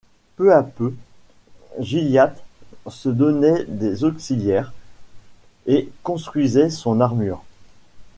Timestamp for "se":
2.87-3.07